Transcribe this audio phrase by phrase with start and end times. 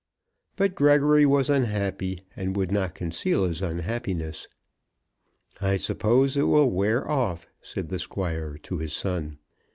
[0.55, 4.47] But Gregory was unhappy, and would not conceal his unhappiness.
[5.61, 9.37] "I suppose it will wear off," said the Squire to his son.